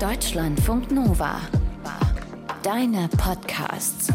[0.00, 1.42] Deutschlandfunk Nova.
[2.62, 4.08] Deine Podcasts.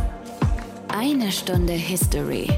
[0.88, 2.50] Eine Stunde History.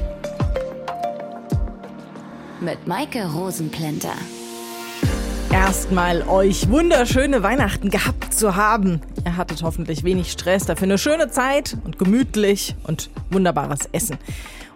[2.62, 4.14] Mit Maike Rosenplanter.
[5.52, 9.02] Erstmal euch wunderschöne Weihnachten gehabt zu haben.
[9.26, 14.16] Ihr hattet hoffentlich wenig Stress, dafür eine schöne Zeit und gemütlich und wunderbares Essen.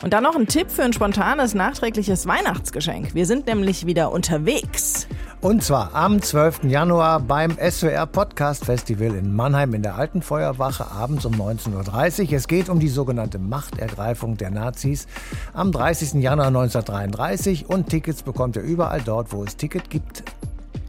[0.03, 3.15] Und dann noch ein Tipp für ein spontanes, nachträgliches Weihnachtsgeschenk.
[3.15, 5.07] Wir sind nämlich wieder unterwegs.
[5.43, 6.63] Und zwar am 12.
[6.69, 12.33] Januar beim SWR Podcast Festival in Mannheim in der Alten Feuerwache abends um 19.30 Uhr.
[12.35, 15.09] Es geht um die sogenannte Machtergreifung der Nazis
[15.53, 16.23] am 30.
[16.23, 20.23] Januar 1933 und Tickets bekommt ihr überall dort, wo es Ticket gibt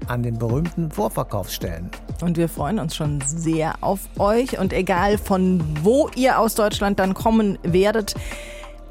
[0.05, 1.89] an den berühmten Vorverkaufsstellen.
[2.21, 4.59] Und wir freuen uns schon sehr auf euch.
[4.59, 8.13] Und egal von wo ihr aus Deutschland dann kommen werdet,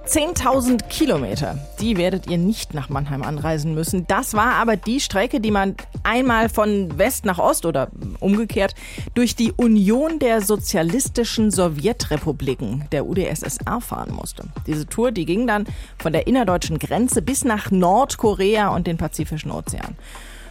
[0.06, 4.06] 10.000 Kilometer, die werdet ihr nicht nach Mannheim anreisen müssen.
[4.09, 7.88] Das war aber die Strecke, die man einmal von West nach Ost oder
[8.19, 8.74] umgekehrt
[9.15, 14.45] durch die Union der Sozialistischen Sowjetrepubliken, der UdSSR, fahren musste.
[14.66, 15.66] Diese Tour, die ging dann
[15.99, 19.96] von der innerdeutschen Grenze bis nach Nordkorea und den Pazifischen Ozean.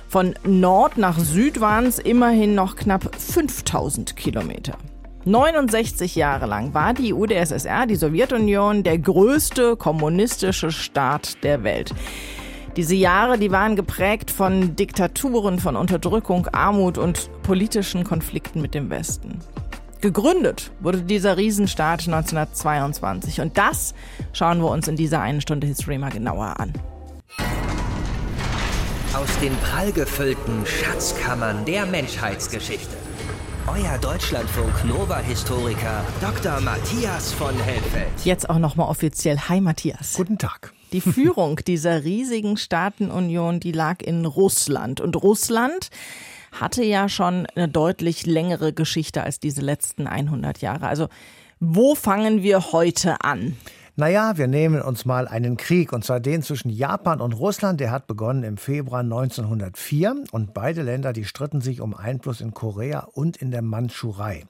[0.08, 4.78] Von Nord nach Süd waren es immerhin noch knapp 5000 Kilometer.
[5.26, 11.94] 69 Jahre lang war die UdSSR, die Sowjetunion, der größte kommunistische Staat der Welt.
[12.76, 18.90] Diese Jahre, die waren geprägt von Diktaturen, von Unterdrückung, Armut und politischen Konflikten mit dem
[18.90, 19.40] Westen.
[20.00, 23.94] Gegründet wurde dieser Riesenstaat 1922 und das
[24.34, 26.74] schauen wir uns in dieser einen Stunde History mal genauer an.
[29.14, 33.01] Aus den prallgefüllten Schatzkammern der Menschheitsgeschichte
[33.68, 36.60] euer Deutschlandfunk Nova-Historiker Dr.
[36.62, 38.08] Matthias von Helfeld.
[38.24, 39.38] Jetzt auch nochmal offiziell.
[39.50, 40.16] Hi Matthias.
[40.16, 40.74] Guten Tag.
[40.92, 45.00] Die Führung dieser riesigen Staatenunion, die lag in Russland.
[45.00, 45.90] Und Russland
[46.52, 50.88] hatte ja schon eine deutlich längere Geschichte als diese letzten 100 Jahre.
[50.88, 51.08] Also
[51.60, 53.56] wo fangen wir heute an?
[53.98, 57.82] Naja, wir nehmen uns mal einen Krieg, und zwar den zwischen Japan und Russland.
[57.82, 62.54] Der hat begonnen im Februar 1904 und beide Länder, die stritten sich um Einfluss in
[62.54, 64.46] Korea und in der Mandschurei.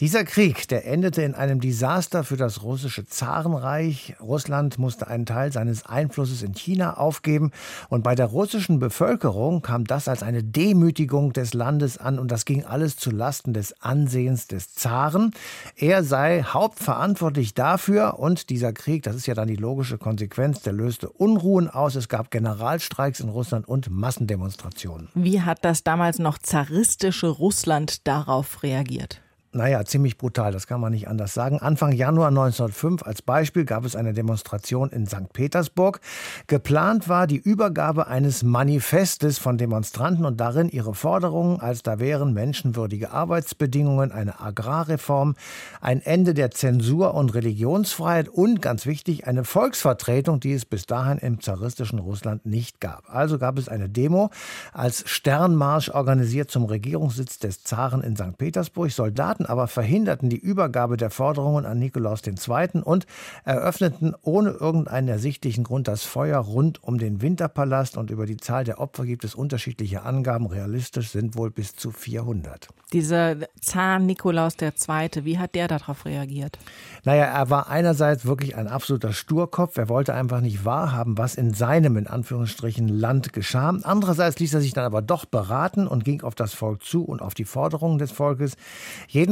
[0.00, 4.16] Dieser Krieg, der endete in einem Desaster für das russische Zarenreich.
[4.20, 7.52] Russland musste einen Teil seines Einflusses in China aufgeben
[7.88, 12.44] und bei der russischen Bevölkerung kam das als eine Demütigung des Landes an und das
[12.44, 15.30] ging alles zu Lasten des Ansehens des Zaren.
[15.74, 20.72] Er sei hauptverantwortlich dafür und dieser Krieg, das ist ja dann die logische Konsequenz, der
[20.72, 21.94] löste Unruhen aus.
[21.94, 25.08] Es gab Generalstreiks in Russland und Massendemonstrationen.
[25.14, 29.23] Wie hat das damals noch zaristische Russland darauf reagiert?
[29.56, 31.60] Naja, ziemlich brutal, das kann man nicht anders sagen.
[31.60, 35.32] Anfang Januar 1905 als Beispiel gab es eine Demonstration in St.
[35.32, 36.00] Petersburg.
[36.48, 42.34] Geplant war die Übergabe eines Manifestes von Demonstranten und darin ihre Forderungen, als da wären
[42.34, 45.36] menschenwürdige Arbeitsbedingungen, eine Agrarreform,
[45.80, 51.18] ein Ende der Zensur und Religionsfreiheit und ganz wichtig eine Volksvertretung, die es bis dahin
[51.18, 53.04] im zaristischen Russland nicht gab.
[53.08, 54.30] Also gab es eine Demo
[54.72, 58.36] als Sternmarsch organisiert zum Regierungssitz des Zaren in St.
[58.36, 58.90] Petersburg.
[58.90, 62.82] Soldaten Soldaten aber verhinderten die Übergabe der Forderungen an Nikolaus II.
[62.82, 63.06] und
[63.44, 68.64] eröffneten ohne irgendeinen ersichtlichen Grund das Feuer rund um den Winterpalast und über die Zahl
[68.64, 70.46] der Opfer gibt es unterschiedliche Angaben.
[70.46, 72.68] Realistisch sind wohl bis zu 400.
[72.92, 76.58] Dieser Zar Nikolaus II., wie hat der darauf reagiert?
[77.04, 79.76] Naja, er war einerseits wirklich ein absoluter Sturkopf.
[79.76, 83.74] Er wollte einfach nicht wahrhaben, was in seinem, in Anführungsstrichen, Land geschah.
[83.82, 87.20] Andererseits ließ er sich dann aber doch beraten und ging auf das Volk zu und
[87.20, 88.56] auf die Forderungen des Volkes.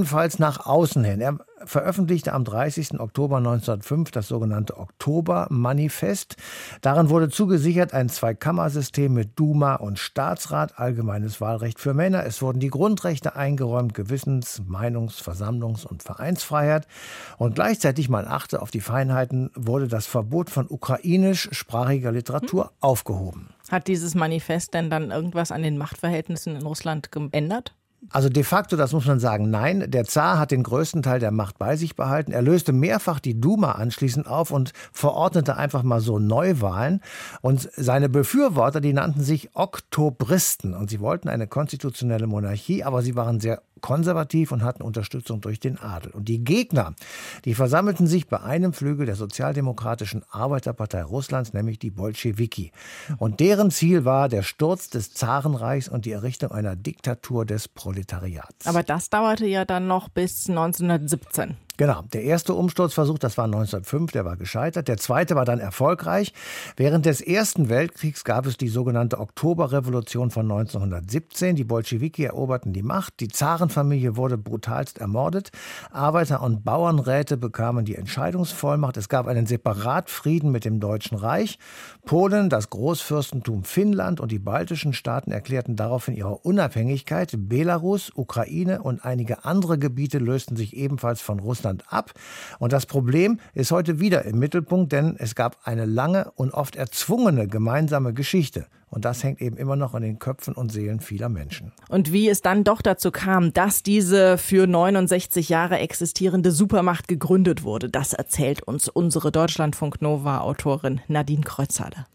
[0.02, 1.20] Jedenfalls nach außen hin.
[1.20, 2.98] Er veröffentlichte am 30.
[2.98, 6.34] Oktober 1905 das sogenannte Oktober-Manifest.
[6.80, 12.26] Darin wurde zugesichert ein Zweikammersystem mit Duma und Staatsrat, allgemeines Wahlrecht für Männer.
[12.26, 16.88] Es wurden die Grundrechte eingeräumt, Gewissens-, Meinungs-, Versammlungs- und Vereinsfreiheit.
[17.38, 22.70] Und gleichzeitig, man achte auf die Feinheiten, wurde das Verbot von ukrainischsprachiger Literatur hm.
[22.80, 23.50] aufgehoben.
[23.70, 27.76] Hat dieses Manifest denn dann irgendwas an den Machtverhältnissen in Russland geändert?
[28.10, 29.90] Also de facto, das muss man sagen, nein.
[29.90, 32.32] Der Zar hat den größten Teil der Macht bei sich behalten.
[32.32, 37.00] Er löste mehrfach die Duma anschließend auf und verordnete einfach mal so Neuwahlen.
[37.42, 40.74] Und seine Befürworter, die nannten sich Oktobristen.
[40.74, 45.60] Und sie wollten eine konstitutionelle Monarchie, aber sie waren sehr konservativ und hatten Unterstützung durch
[45.60, 46.12] den Adel.
[46.12, 46.94] Und die Gegner,
[47.44, 52.72] die versammelten sich bei einem Flügel der Sozialdemokratischen Arbeiterpartei Russlands, nämlich die Bolschewiki.
[53.18, 57.91] Und deren Ziel war der Sturz des Zarenreichs und die Errichtung einer Diktatur des Proletariats.
[58.66, 61.56] Aber das dauerte ja dann noch bis 1917.
[61.78, 64.88] Genau, der erste Umsturzversuch, das war 1905, der war gescheitert.
[64.88, 66.34] Der zweite war dann erfolgreich.
[66.76, 71.56] Während des Ersten Weltkriegs gab es die sogenannte Oktoberrevolution von 1917.
[71.56, 73.20] Die Bolschewiki eroberten die Macht.
[73.20, 75.50] Die Zarenfamilie wurde brutalst ermordet.
[75.90, 78.98] Arbeiter- und Bauernräte bekamen die Entscheidungsvollmacht.
[78.98, 81.58] Es gab einen Separatfrieden mit dem Deutschen Reich.
[82.04, 87.32] Polen, das Großfürstentum Finnland und die baltischen Staaten erklärten daraufhin ihre Unabhängigkeit.
[87.34, 92.12] Belarus, Ukraine und einige andere Gebiete lösten sich ebenfalls von Russland ab.
[92.58, 96.76] Und das Problem ist heute wieder im Mittelpunkt, denn es gab eine lange und oft
[96.76, 98.66] erzwungene gemeinsame Geschichte.
[98.92, 101.72] Und das hängt eben immer noch in den Köpfen und Seelen vieler Menschen.
[101.88, 107.64] Und wie es dann doch dazu kam, dass diese für 69 Jahre existierende Supermacht gegründet
[107.64, 112.06] wurde, das erzählt uns unsere Deutschlandfunk Nova Autorin Nadine Kreuzhalle.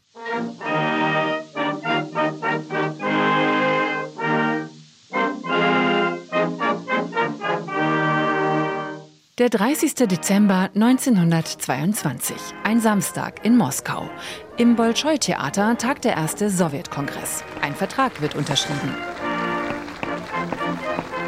[9.37, 9.93] Der 30.
[10.07, 14.09] Dezember 1922, ein Samstag in Moskau.
[14.57, 17.43] Im Bolschoi-Theater tagt der erste Sowjetkongress.
[17.61, 18.95] Ein Vertrag wird unterschrieben.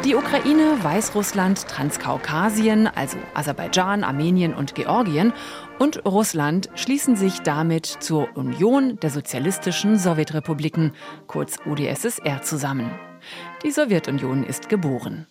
[0.04, 5.32] Die Ukraine, Weißrussland, Transkaukasien, also Aserbaidschan, Armenien und Georgien
[5.78, 10.94] und Russland schließen sich damit zur Union der sozialistischen Sowjetrepubliken,
[11.28, 12.90] kurz UdSSR, zusammen.
[13.62, 15.28] Die Sowjetunion ist geboren.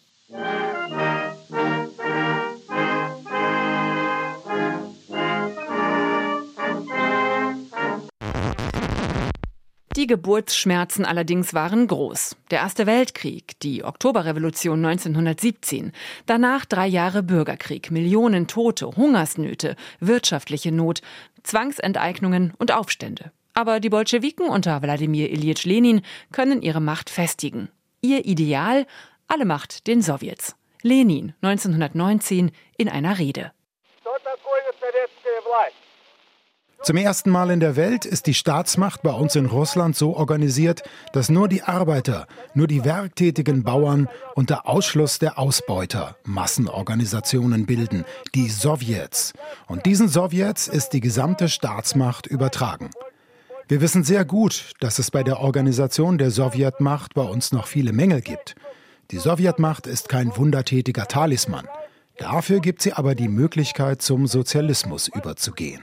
[9.99, 12.37] Die Geburtsschmerzen allerdings waren groß.
[12.51, 15.91] Der Erste Weltkrieg, die Oktoberrevolution 1917,
[16.25, 21.01] danach drei Jahre Bürgerkrieg, Millionen Tote, Hungersnöte, wirtschaftliche Not,
[21.43, 23.33] Zwangsenteignungen und Aufstände.
[23.53, 27.67] Aber die Bolschewiken unter Wladimir Ilyich Lenin können ihre Macht festigen.
[27.99, 28.87] Ihr Ideal?
[29.27, 30.55] Alle Macht den Sowjets.
[30.81, 33.51] Lenin 1919 in einer Rede.
[36.81, 40.83] Zum ersten Mal in der Welt ist die Staatsmacht bei uns in Russland so organisiert,
[41.11, 48.47] dass nur die Arbeiter, nur die werktätigen Bauern unter Ausschluss der Ausbeuter Massenorganisationen bilden, die
[48.47, 49.33] Sowjets.
[49.67, 52.89] Und diesen Sowjets ist die gesamte Staatsmacht übertragen.
[53.67, 57.91] Wir wissen sehr gut, dass es bei der Organisation der Sowjetmacht bei uns noch viele
[57.91, 58.55] Mängel gibt.
[59.11, 61.67] Die Sowjetmacht ist kein wundertätiger Talisman.
[62.17, 65.81] Dafür gibt sie aber die Möglichkeit, zum Sozialismus überzugehen.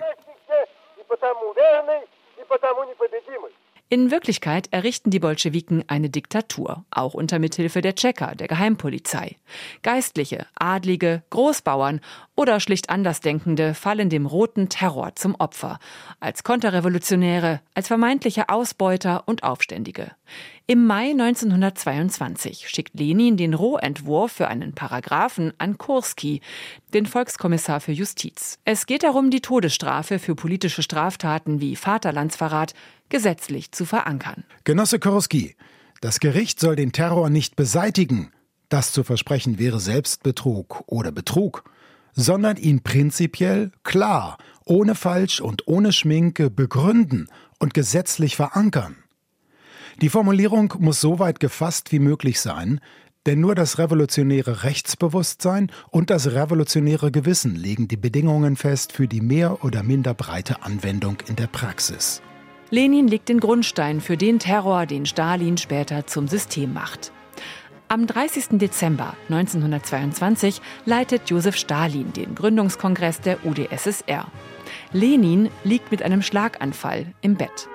[3.88, 9.36] In Wirklichkeit errichten die Bolschewiken eine Diktatur, auch unter Mithilfe der Tschecher, der Geheimpolizei.
[9.82, 12.00] Geistliche, Adlige, Großbauern
[12.34, 15.78] oder schlicht Andersdenkende fallen dem roten Terror zum Opfer,
[16.18, 20.10] als Konterrevolutionäre, als vermeintliche Ausbeuter und Aufständige.
[20.66, 26.40] Im Mai 1922 schickt Lenin den Rohentwurf für einen Paragraphen an Kurski,
[26.92, 28.58] den Volkskommissar für Justiz.
[28.64, 32.74] Es geht darum, die Todesstrafe für politische Straftaten wie Vaterlandsverrat
[33.08, 34.44] gesetzlich zu verankern.
[34.64, 35.56] Genosse Kurski,
[36.00, 38.30] das Gericht soll den Terror nicht beseitigen.
[38.68, 41.64] Das zu versprechen wäre Selbstbetrug oder Betrug,
[42.12, 48.96] sondern ihn prinzipiell klar, ohne Falsch und ohne Schminke begründen und gesetzlich verankern.
[50.02, 52.80] Die Formulierung muss so weit gefasst wie möglich sein,
[53.24, 59.20] denn nur das revolutionäre Rechtsbewusstsein und das revolutionäre Gewissen legen die Bedingungen fest für die
[59.20, 62.22] mehr oder minder breite Anwendung in der Praxis.
[62.70, 67.12] Lenin legt den Grundstein für den Terror, den Stalin später zum System macht.
[67.88, 68.58] Am 30.
[68.58, 74.26] Dezember 1922 leitet Josef Stalin den Gründungskongress der UdSSR.
[74.92, 77.68] Lenin liegt mit einem Schlaganfall im Bett.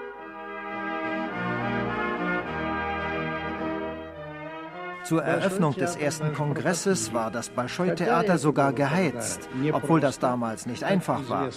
[5.06, 11.30] Zur Eröffnung des ersten Kongresses war das Bolschoi-Theater sogar geheizt, obwohl das damals nicht einfach
[11.30, 11.50] war,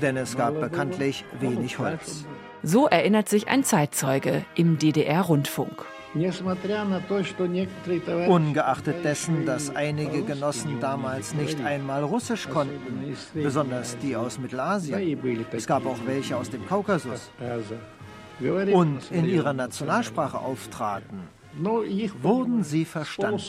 [0.00, 2.24] denn es gab bekanntlich wenig Holz.
[2.62, 5.84] So erinnert sich ein Zeitzeuge im DDR-Rundfunk.
[8.28, 15.18] Ungeachtet dessen, dass einige Genossen damals nicht einmal Russisch konnten, besonders die aus Mittelasien.
[15.52, 17.30] Es gab auch welche aus dem Kaukasus.
[18.72, 21.28] Und in ihrer Nationalsprache auftraten
[22.22, 23.40] wurden sie verstanden.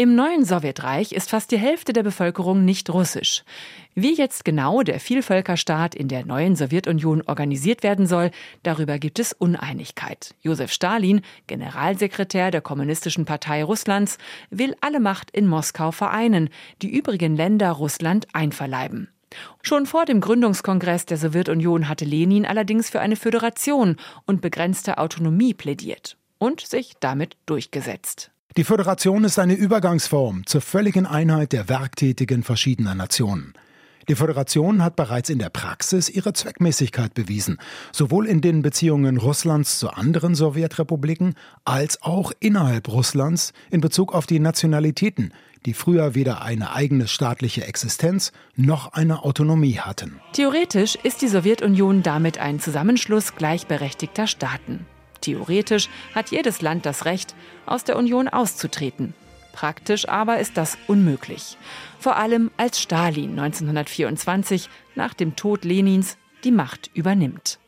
[0.00, 3.42] Im neuen Sowjetreich ist fast die Hälfte der Bevölkerung nicht russisch.
[3.96, 8.30] Wie jetzt genau der Vielvölkerstaat in der neuen Sowjetunion organisiert werden soll,
[8.62, 10.36] darüber gibt es Uneinigkeit.
[10.40, 14.18] Josef Stalin, Generalsekretär der Kommunistischen Partei Russlands,
[14.50, 16.48] will alle Macht in Moskau vereinen,
[16.80, 19.08] die übrigen Länder Russland einverleiben.
[19.62, 25.54] Schon vor dem Gründungskongress der Sowjetunion hatte Lenin allerdings für eine Föderation und begrenzte Autonomie
[25.54, 28.30] plädiert und sich damit durchgesetzt.
[28.56, 33.52] Die Föderation ist eine Übergangsform zur völligen Einheit der Werktätigen verschiedener Nationen.
[34.08, 37.58] Die Föderation hat bereits in der Praxis ihre Zweckmäßigkeit bewiesen,
[37.92, 41.34] sowohl in den Beziehungen Russlands zu anderen Sowjetrepubliken
[41.66, 45.34] als auch innerhalb Russlands in Bezug auf die Nationalitäten,
[45.66, 50.20] die früher weder eine eigene staatliche Existenz noch eine Autonomie hatten.
[50.32, 54.86] Theoretisch ist die Sowjetunion damit ein Zusammenschluss gleichberechtigter Staaten.
[55.20, 57.34] Theoretisch hat jedes Land das Recht,
[57.66, 59.14] aus der Union auszutreten.
[59.52, 61.56] Praktisch aber ist das unmöglich.
[61.98, 67.58] Vor allem als Stalin 1924 nach dem Tod Lenins die Macht übernimmt.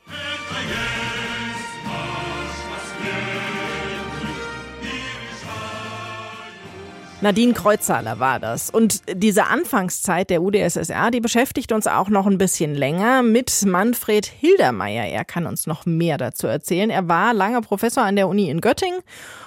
[7.23, 8.71] Nadine Kreuzhaler war das.
[8.71, 14.25] Und diese Anfangszeit der UdSSR, die beschäftigt uns auch noch ein bisschen länger mit Manfred
[14.25, 15.05] Hildermeier.
[15.05, 16.89] Er kann uns noch mehr dazu erzählen.
[16.89, 19.01] Er war lange Professor an der Uni in Göttingen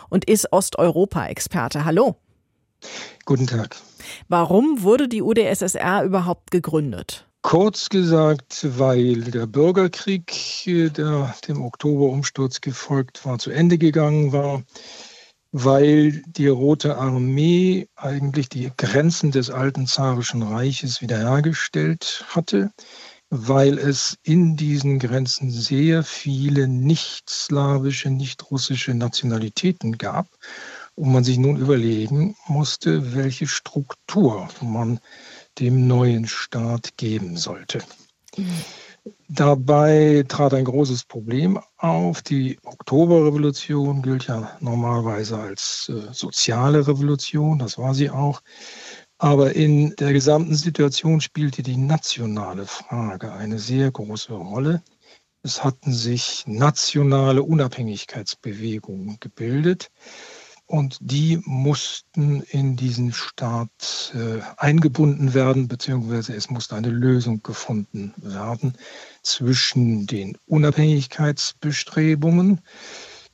[0.10, 1.84] und ist Osteuropa-Experte.
[1.84, 2.16] Hallo.
[3.26, 3.76] Guten Tag.
[4.28, 7.26] Warum wurde die UdSSR überhaupt gegründet?
[7.42, 10.32] Kurz gesagt, weil der Bürgerkrieg,
[10.66, 14.62] der dem Oktoberumsturz gefolgt war, zu Ende gegangen war
[15.54, 22.72] weil die Rote Armee eigentlich die Grenzen des alten zarischen Reiches wiederhergestellt hatte,
[23.30, 30.28] weil es in diesen Grenzen sehr viele nicht-slawische, nicht-russische Nationalitäten gab
[30.96, 35.00] und man sich nun überlegen musste, welche Struktur man
[35.60, 37.84] dem neuen Staat geben sollte.
[38.38, 38.66] Mhm.
[39.28, 42.22] Dabei trat ein großes Problem auf.
[42.22, 48.42] Die Oktoberrevolution gilt ja normalerweise als äh, soziale Revolution, das war sie auch.
[49.18, 54.84] Aber in der gesamten Situation spielte die nationale Frage eine sehr große Rolle.
[55.42, 59.92] Es hatten sich nationale Unabhängigkeitsbewegungen gebildet
[60.74, 68.12] und die mussten in diesen Staat äh, eingebunden werden, beziehungsweise es musste eine Lösung gefunden
[68.18, 68.74] werden
[69.22, 72.62] zwischen den Unabhängigkeitsbestrebungen,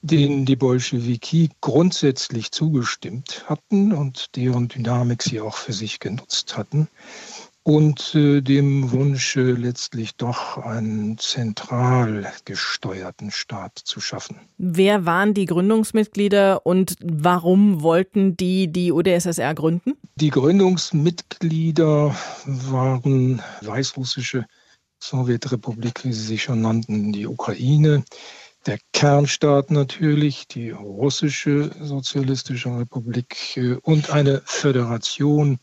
[0.02, 6.90] denen die Bolschewiki grundsätzlich zugestimmt hatten und deren Dynamik sie auch für sich genutzt hatten,
[7.64, 14.40] und äh, dem Wunsch, äh, letztlich doch einen zentral gesteuerten Staat zu schaffen.
[14.58, 19.94] Wer waren die Gründungsmitglieder und warum wollten die die UdSSR gründen?
[20.16, 24.46] Die Gründungsmitglieder waren weißrussische
[25.02, 28.04] Sowjetrepublik, wie sie sich schon nannten, die Ukraine,
[28.66, 35.60] der Kernstaat natürlich, die russische sozialistische Republik äh, und eine Föderation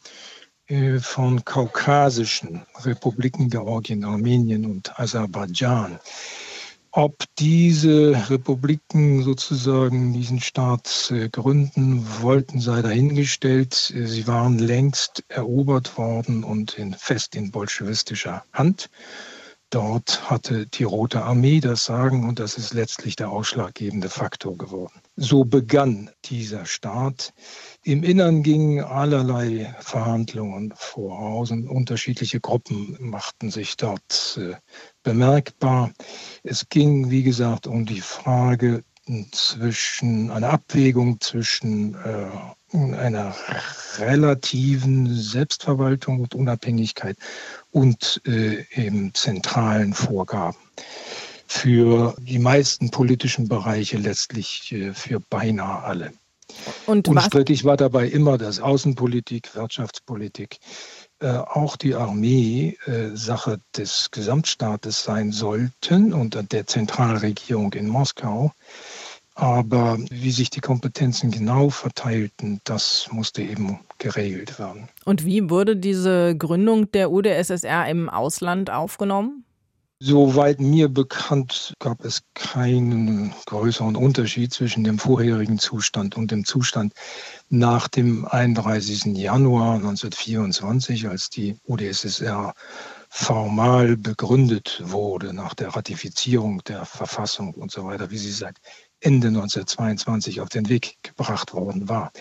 [1.01, 6.01] von kaukasischen Republiken Georgien, Armenien und Aserbaidschan.
[6.99, 13.93] Ob diese Republiken sozusagen diesen Staat äh, gründen wollten, sei dahingestellt.
[13.95, 18.89] Äh, sie waren längst erobert worden und in, fest in bolschewistischer Hand.
[19.69, 25.03] Dort hatte die Rote Armee das Sagen und das ist letztlich der ausschlaggebende Faktor geworden.
[25.19, 27.33] So begann dieser Staat
[27.83, 34.57] im Innern gingen allerlei Verhandlungen voraus und unterschiedliche Gruppen machten sich dort äh,
[35.03, 35.91] bemerkbar.
[36.43, 38.85] Es ging, wie gesagt, um die Frage
[39.33, 43.35] zwischen einer Abwägung zwischen äh, einer
[43.99, 47.17] relativen Selbstverwaltung und Unabhängigkeit
[47.71, 50.59] und äh, eben zentralen Vorgaben
[51.47, 56.13] für die meisten politischen Bereiche, letztlich äh, für beinahe alle.
[56.87, 60.59] Und Unstrittig war dabei immer das Außenpolitik, Wirtschaftspolitik,
[61.21, 68.53] äh, auch die Armee äh, Sache des Gesamtstaates sein sollten unter der Zentralregierung in Moskau.
[69.35, 74.89] Aber wie sich die Kompetenzen genau verteilten, das musste eben geregelt werden.
[75.05, 79.46] Und wie wurde diese Gründung der UdSSR im Ausland aufgenommen?
[79.99, 86.93] Soweit mir bekannt gab es keinen größeren Unterschied zwischen dem vorherigen Zustand und dem Zustand
[87.49, 89.17] nach dem 31.
[89.17, 92.53] Januar 1924, als die UdSSR
[93.09, 98.59] formal begründet wurde nach der Ratifizierung der Verfassung und so weiter, wie sie seit
[99.01, 102.13] Ende 1922 auf den Weg gebracht worden war.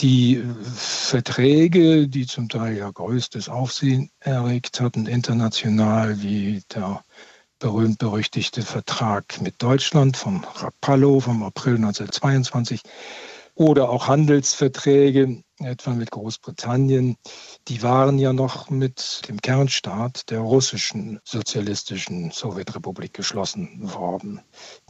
[0.00, 0.44] Die
[0.74, 7.02] Verträge, die zum Teil ja größtes Aufsehen erregt hatten, international, wie der
[7.58, 12.80] berühmt-berüchtigte Vertrag mit Deutschland von Rapallo vom April 1922,
[13.56, 17.16] oder auch Handelsverträge, etwa mit Großbritannien,
[17.68, 24.42] die waren ja noch mit dem Kernstaat der russischen sozialistischen Sowjetrepublik geschlossen worden.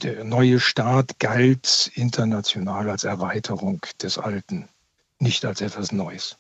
[0.02, 4.68] Der neue Staat galt international als Erweiterung des alten,
[5.20, 6.36] nicht als etwas Neues.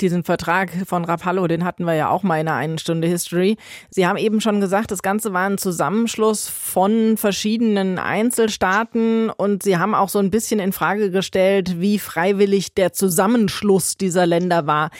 [0.00, 3.56] Diesen Vertrag von Rapallo, den hatten wir ja auch mal in einer einen Stunde History.
[3.90, 9.76] Sie haben eben schon gesagt, das Ganze war ein Zusammenschluss von verschiedenen Einzelstaaten und Sie
[9.76, 14.90] haben auch so ein bisschen in Frage gestellt, wie freiwillig der Zusammenschluss dieser Länder war.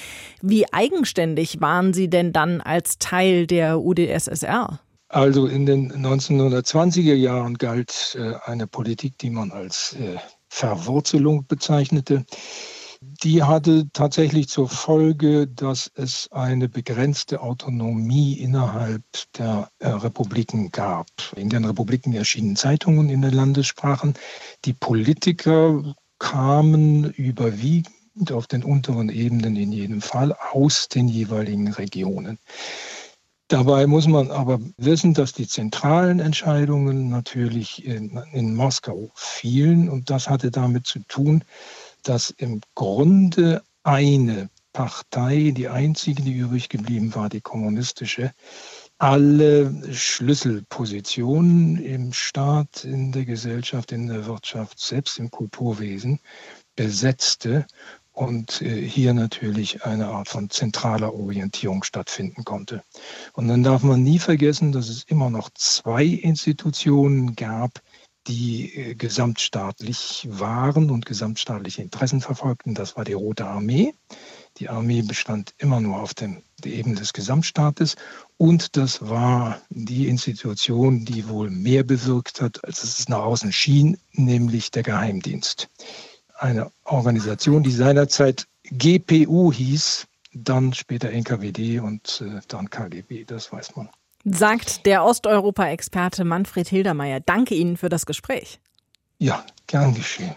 [0.41, 4.81] Wie eigenständig waren Sie denn dann als Teil der UdSSR?
[5.09, 10.17] Also in den 1920er Jahren galt äh, eine Politik, die man als äh,
[10.49, 12.25] Verwurzelung bezeichnete
[13.03, 19.03] die hatte tatsächlich zur Folge, dass es eine begrenzte Autonomie innerhalb
[19.37, 21.09] der äh, Republiken gab.
[21.35, 24.15] In den Republiken erschienen Zeitungen in den Landessprachen.
[24.65, 32.39] Die Politiker kamen überwiegend auf den unteren Ebenen in jedem Fall aus den jeweiligen Regionen.
[33.49, 40.09] Dabei muss man aber wissen, dass die zentralen Entscheidungen natürlich in, in Moskau fielen und
[40.09, 41.45] das hatte damit zu tun,
[42.03, 48.33] dass im Grunde eine Partei, die einzige, die übrig geblieben war, die kommunistische,
[48.99, 56.21] alle Schlüsselpositionen im Staat, in der Gesellschaft, in der Wirtschaft, selbst im Kulturwesen
[56.77, 57.67] besetzte
[58.13, 62.83] und äh, hier natürlich eine Art von zentraler Orientierung stattfinden konnte.
[63.33, 67.83] Und dann darf man nie vergessen, dass es immer noch zwei Institutionen gab,
[68.27, 72.75] die äh, gesamtstaatlich waren und gesamtstaatliche Interessen verfolgten.
[72.75, 73.95] Das war die Rote Armee.
[74.59, 77.97] Die Armee bestand immer nur auf dem, der Ebene des Gesamtstaates
[78.37, 83.99] und das war die Institution, die wohl mehr bewirkt hat, als es nach außen schien,
[84.13, 85.69] nämlich der Geheimdienst.
[86.35, 93.77] Eine Organisation, die seinerzeit GPU hieß, dann später NKWD und äh, dann KGB, das weiß
[93.77, 93.89] man
[94.25, 97.21] sagt der Osteuropa-Experte Manfred Hildermeier.
[97.21, 98.61] Danke Ihnen für das Gespräch.
[99.19, 100.35] Ja, gern geschehen.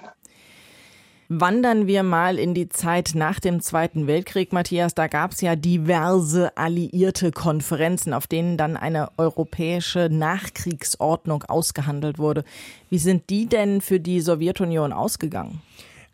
[1.27, 4.93] Wandern wir mal in die Zeit nach dem Zweiten Weltkrieg, Matthias.
[4.93, 12.43] Da gab es ja diverse alliierte Konferenzen, auf denen dann eine europäische Nachkriegsordnung ausgehandelt wurde.
[12.91, 15.63] Wie sind die denn für die Sowjetunion ausgegangen?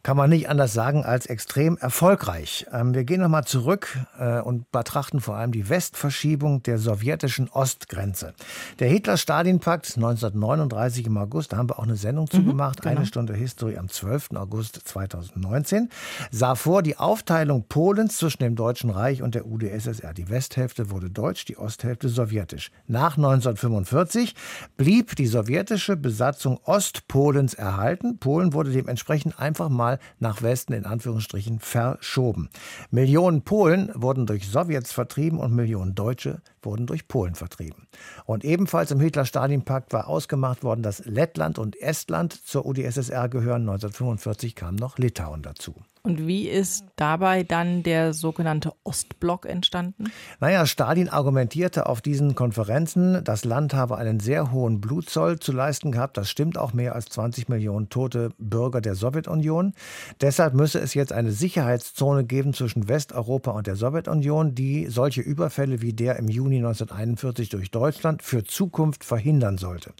[0.03, 2.65] Kann man nicht anders sagen als extrem erfolgreich.
[2.71, 8.33] Ähm, wir gehen nochmal zurück äh, und betrachten vor allem die Westverschiebung der sowjetischen Ostgrenze.
[8.79, 12.97] Der Hitler-Stalin-Pakt 1939 im August, da haben wir auch eine Sendung mhm, zugemacht, genau.
[12.97, 14.31] eine Stunde History am 12.
[14.35, 15.89] August 2019,
[16.31, 20.13] sah vor die Aufteilung Polens zwischen dem Deutschen Reich und der UdSSR.
[20.13, 22.71] Die Westhälfte wurde deutsch, die Osthälfte sowjetisch.
[22.87, 24.35] Nach 1945
[24.77, 28.17] blieb die sowjetische Besatzung Ostpolens erhalten.
[28.17, 32.49] Polen wurde dementsprechend einfach mal mal nach Westen in Anführungsstrichen verschoben.
[32.89, 37.87] Millionen Polen wurden durch Sowjets vertrieben und Millionen Deutsche wurden durch Polen vertrieben.
[38.25, 43.61] Und ebenfalls im Hitler-Stalin-Pakt war ausgemacht worden, dass Lettland und Estland zur UdSSR gehören.
[43.61, 45.75] 1945 kam noch Litauen dazu.
[46.03, 50.05] Und wie ist dabei dann der sogenannte Ostblock entstanden?
[50.39, 55.91] Naja, Stalin argumentierte auf diesen Konferenzen, das Land habe einen sehr hohen Blutzoll zu leisten
[55.91, 56.17] gehabt.
[56.17, 59.73] Das stimmt auch mehr als 20 Millionen tote Bürger der Sowjetunion.
[60.21, 65.83] Deshalb müsse es jetzt eine Sicherheitszone geben zwischen Westeuropa und der Sowjetunion, die solche Überfälle
[65.83, 69.93] wie der im Juni 1941 durch Deutschland für Zukunft verhindern sollte.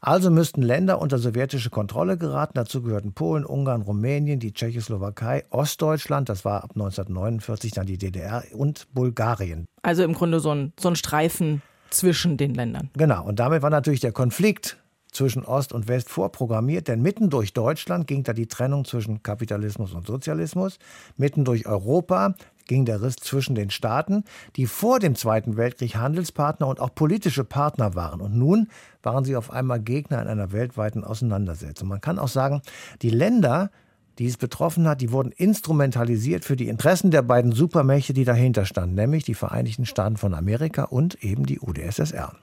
[0.00, 2.52] Also müssten Länder unter sowjetische Kontrolle geraten.
[2.54, 8.44] Dazu gehörten Polen, Ungarn, Rumänien, die Tschechoslowakei, Ostdeutschland, das war ab 1949 dann die DDR
[8.52, 9.66] und Bulgarien.
[9.82, 12.90] Also im Grunde so ein, so ein Streifen zwischen den Ländern.
[12.94, 14.78] Genau, und damit war natürlich der Konflikt
[15.10, 19.92] zwischen Ost und West vorprogrammiert, denn mitten durch Deutschland ging da die Trennung zwischen Kapitalismus
[19.92, 20.78] und Sozialismus,
[21.16, 22.34] mitten durch Europa
[22.68, 24.22] ging der Riss zwischen den Staaten,
[24.54, 28.20] die vor dem Zweiten Weltkrieg Handelspartner und auch politische Partner waren.
[28.20, 28.68] Und nun
[29.02, 31.88] waren sie auf einmal Gegner in einer weltweiten Auseinandersetzung.
[31.88, 32.62] Man kann auch sagen,
[33.02, 33.70] die Länder,
[34.18, 38.64] die es betroffen hat, die wurden instrumentalisiert für die Interessen der beiden Supermächte, die dahinter
[38.64, 42.34] standen, nämlich die Vereinigten Staaten von Amerika und eben die UdSSR.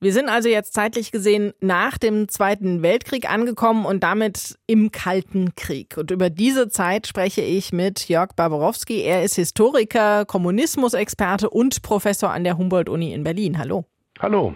[0.00, 5.56] Wir sind also jetzt zeitlich gesehen nach dem Zweiten Weltkrieg angekommen und damit im Kalten
[5.56, 5.96] Krieg.
[5.96, 9.02] Und über diese Zeit spreche ich mit Jörg Barbarowski.
[9.02, 13.58] Er ist Historiker, Kommunismusexperte und Professor an der Humboldt-Uni in Berlin.
[13.58, 13.86] Hallo.
[14.20, 14.54] Hallo.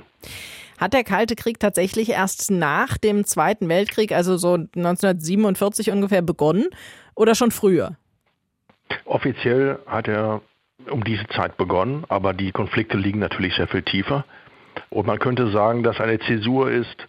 [0.79, 6.67] Hat der Kalte Krieg tatsächlich erst nach dem Zweiten Weltkrieg, also so 1947 ungefähr, begonnen
[7.17, 7.97] oder schon früher?
[9.07, 10.41] Offiziell hat er
[10.89, 14.25] um diese Zeit begonnen, aber die Konflikte liegen natürlich sehr viel tiefer.
[14.93, 17.09] Und man könnte sagen, dass eine Zäsur ist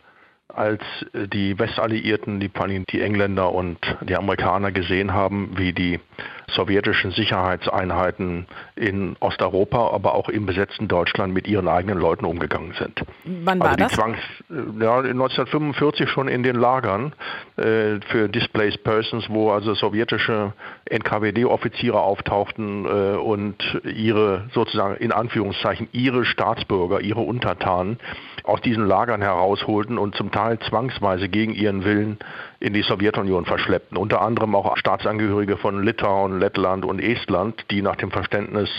[0.54, 0.82] als
[1.14, 2.52] die Westalliierten, die,
[2.90, 6.00] die Engländer und die Amerikaner gesehen haben, wie die
[6.48, 13.02] sowjetischen Sicherheitseinheiten in Osteuropa, aber auch im besetzten Deutschland mit ihren eigenen Leuten umgegangen sind.
[13.24, 13.94] Wann war also das?
[13.94, 17.14] Zwangs, ja, 1945 schon in den Lagern
[17.58, 20.54] äh, für Displaced Persons, wo also sowjetische
[20.86, 27.98] NKWD-Offiziere auftauchten äh, und ihre sozusagen in Anführungszeichen ihre Staatsbürger, ihre Untertanen
[28.44, 32.20] aus diesen Lagern herausholten und zum Teil zwangsweise gegen ihren Willen
[32.60, 33.98] in die Sowjetunion verschleppten.
[33.98, 38.70] Unter anderem auch Staatsangehörige von Litauen, Lettland und Estland, die nach dem Verständnis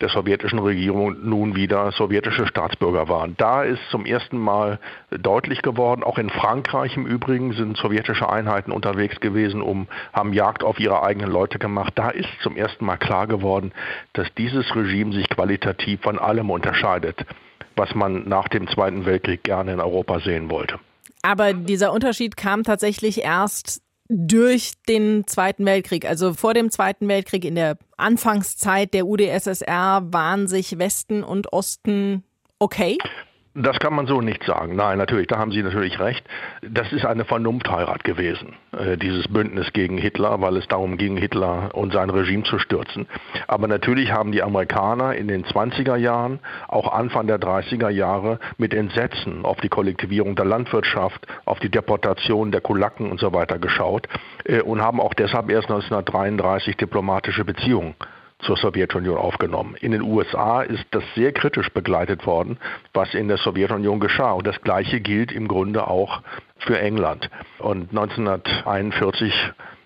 [0.00, 3.34] der sowjetischen Regierung nun wieder sowjetische Staatsbürger waren.
[3.36, 4.78] Da ist zum ersten Mal
[5.10, 10.64] deutlich geworden, auch in Frankreich im Übrigen sind sowjetische Einheiten unterwegs gewesen, um, haben Jagd
[10.64, 11.92] auf ihre eigenen Leute gemacht.
[11.96, 13.72] Da ist zum ersten Mal klar geworden,
[14.14, 17.26] dass dieses Regime sich qualitativ von allem unterscheidet
[17.76, 20.78] was man nach dem Zweiten Weltkrieg gerne in Europa sehen wollte.
[21.22, 26.06] Aber dieser Unterschied kam tatsächlich erst durch den Zweiten Weltkrieg.
[26.06, 32.24] Also vor dem Zweiten Weltkrieg in der Anfangszeit der UdSSR waren sich Westen und Osten
[32.58, 32.98] okay?
[33.54, 34.76] Das kann man so nicht sagen.
[34.76, 36.24] Nein, natürlich, da haben Sie natürlich recht.
[36.62, 41.68] Das ist eine Vernunftheirat gewesen, äh, dieses Bündnis gegen Hitler, weil es darum ging, Hitler
[41.74, 43.06] und sein Regime zu stürzen.
[43.48, 48.72] Aber natürlich haben die Amerikaner in den 20er Jahren, auch Anfang der 30er Jahre, mit
[48.72, 54.08] Entsetzen auf die Kollektivierung der Landwirtschaft, auf die Deportation der Kulaken und so weiter geschaut
[54.44, 57.96] äh, und haben auch deshalb erst 1933 diplomatische Beziehungen
[58.42, 59.74] zur Sowjetunion aufgenommen.
[59.80, 62.58] In den USA ist das sehr kritisch begleitet worden,
[62.92, 64.32] was in der Sowjetunion geschah.
[64.32, 66.22] Und das Gleiche gilt im Grunde auch
[66.58, 67.30] für England.
[67.58, 69.32] Und 1941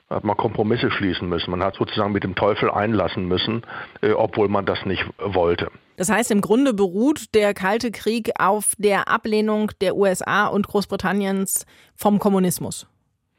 [0.09, 1.51] hat man Kompromisse schließen müssen.
[1.51, 3.62] Man hat sozusagen mit dem Teufel einlassen müssen,
[4.03, 5.69] äh, obwohl man das nicht wollte.
[5.97, 11.66] Das heißt, im Grunde beruht der Kalte Krieg auf der Ablehnung der USA und Großbritanniens
[11.95, 12.87] vom Kommunismus.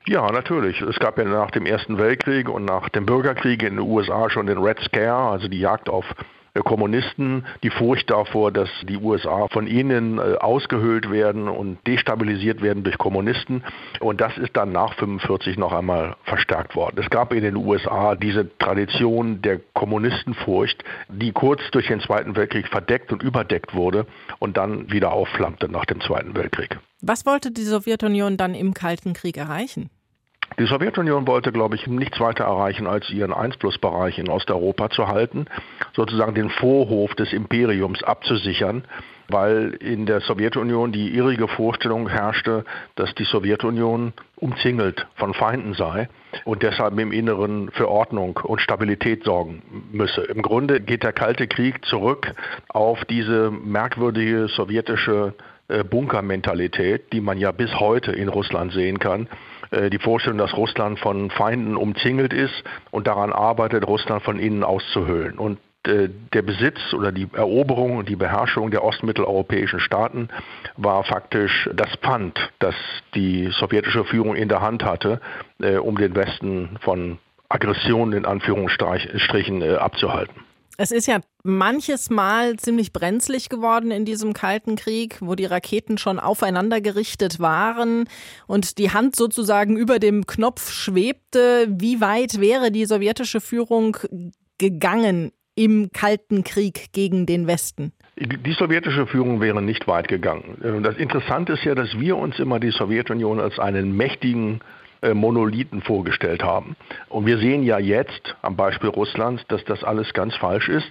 [0.07, 0.79] Ja, natürlich.
[0.81, 4.47] Es gab ja nach dem Ersten Weltkrieg und nach dem Bürgerkrieg in den USA schon
[4.47, 6.05] den Red Scare, also die Jagd auf
[6.53, 12.61] äh, Kommunisten, die Furcht davor, dass die USA von ihnen äh, ausgehöhlt werden und destabilisiert
[12.61, 13.65] werden durch Kommunisten.
[13.99, 17.01] Und das ist dann nach 45 noch einmal verstärkt worden.
[17.03, 22.69] Es gab in den USA diese Tradition der Kommunistenfurcht, die kurz durch den Zweiten Weltkrieg
[22.69, 24.05] verdeckt und überdeckt wurde
[24.39, 26.79] und dann wieder aufflammte nach dem Zweiten Weltkrieg.
[27.01, 29.89] Was wollte die Sowjetunion dann im Kalten Krieg erreichen?
[30.59, 35.45] Die Sowjetunion wollte, glaube ich, nichts weiter erreichen, als ihren Einflussbereich in Osteuropa zu halten,
[35.95, 38.83] sozusagen den Vorhof des Imperiums abzusichern,
[39.29, 42.65] weil in der Sowjetunion die irrige Vorstellung herrschte,
[42.95, 46.09] dass die Sowjetunion umzingelt von Feinden sei
[46.43, 50.21] und deshalb im Inneren für Ordnung und Stabilität sorgen müsse.
[50.21, 52.33] Im Grunde geht der Kalte Krieg zurück
[52.69, 55.35] auf diese merkwürdige sowjetische
[55.67, 59.27] äh, Bunkermentalität, die man ja bis heute in Russland sehen kann.
[59.71, 64.63] Äh, die Vorstellung, dass Russland von Feinden umzingelt ist und daran arbeitet, Russland von innen
[64.63, 65.37] auszuhöhlen.
[65.37, 70.29] Und äh, der Besitz oder die Eroberung und die Beherrschung der ostmitteleuropäischen Staaten
[70.75, 72.75] war faktisch das Pfand, das
[73.15, 75.21] die sowjetische Führung in der Hand hatte,
[75.81, 77.17] um den Westen von
[77.49, 80.46] Aggressionen in Anführungsstrichen abzuhalten.
[80.79, 85.97] Es ist ja manches Mal ziemlich brenzlig geworden in diesem Kalten Krieg, wo die Raketen
[85.97, 88.07] schon aufeinander gerichtet waren
[88.45, 91.65] und die Hand sozusagen über dem Knopf schwebte.
[91.67, 93.97] Wie weit wäre die sowjetische Führung
[94.59, 97.91] gegangen im Kalten Krieg gegen den Westen?
[98.15, 100.81] Die sowjetische Führung wäre nicht weit gegangen.
[100.83, 104.61] Das Interessante ist ja, dass wir uns immer die Sowjetunion als einen mächtigen
[105.13, 106.75] Monolithen vorgestellt haben.
[107.09, 110.89] Und wir sehen ja jetzt am Beispiel Russlands, dass das alles ganz falsch ist.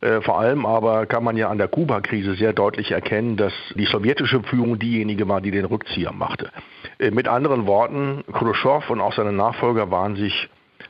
[0.00, 3.86] Äh, vor allem aber kann man ja an der Kuba-Krise sehr deutlich erkennen, dass die
[3.86, 6.50] sowjetische Führung diejenige war, die den Rückzieher machte.
[6.98, 10.48] Äh, mit anderen Worten, Khrushchev und auch seine Nachfolger waren sich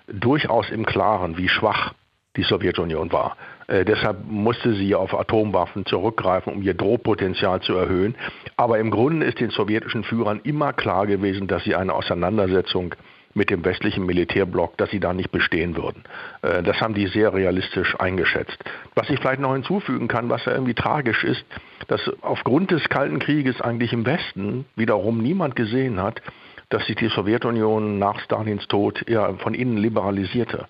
[0.09, 1.93] durchaus im Klaren, wie schwach
[2.37, 3.37] die Sowjetunion war.
[3.69, 8.15] Äh, deshalb musste sie auf Atomwaffen zurückgreifen, um ihr Drohpotenzial zu erhöhen.
[8.57, 12.95] Aber im Grunde ist den sowjetischen Führern immer klar gewesen, dass sie eine Auseinandersetzung
[13.35, 16.05] mit dem westlichen Militärblock, dass sie da nicht bestehen würden.
[16.43, 18.57] Äh, das haben die sehr realistisch eingeschätzt.
[18.95, 21.45] Was ich vielleicht noch hinzufügen kann, was ja irgendwie tragisch ist,
[21.89, 26.23] dass aufgrund des Kalten Krieges eigentlich im Westen wiederum niemand gesehen hat,
[26.69, 30.67] dass sich die Sowjetunion nach Stalins Tod eher von innen liberalisierte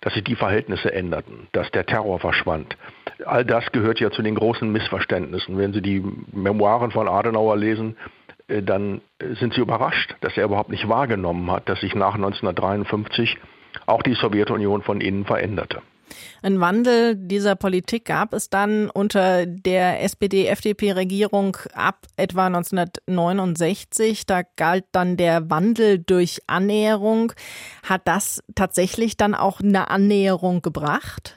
[0.00, 2.76] dass sich die Verhältnisse änderten, dass der Terror verschwand.
[3.24, 5.58] All das gehört ja zu den großen Missverständnissen.
[5.58, 7.96] Wenn Sie die Memoiren von Adenauer lesen,
[8.48, 13.38] äh, dann sind Sie überrascht, dass er überhaupt nicht wahrgenommen hat, dass sich nach 1953
[13.86, 15.82] auch die Sowjetunion von innen veränderte.
[16.42, 24.26] Ein Wandel dieser Politik gab es dann unter der SPD-FDP-Regierung ab etwa 1969.
[24.26, 27.32] Da galt dann der Wandel durch Annäherung.
[27.82, 31.36] Hat das tatsächlich dann auch eine Annäherung gebracht?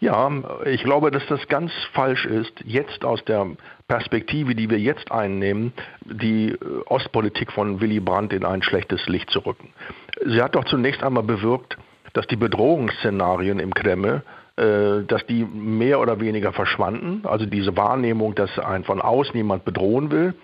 [0.00, 0.30] Ja,
[0.66, 3.46] ich glaube, dass das ganz falsch ist, jetzt aus der
[3.88, 5.72] Perspektive, die wir jetzt einnehmen,
[6.04, 9.70] die äh, Ostpolitik von Willy Brandt in ein schlechtes Licht zu rücken.
[10.26, 11.78] Sie hat doch zunächst einmal bewirkt,
[12.14, 14.22] dass die Bedrohungsszenarien im Kreml
[14.56, 19.64] äh, dass die mehr oder weniger verschwanden, also diese Wahrnehmung, dass ein von außen jemand
[19.64, 20.34] bedrohen will,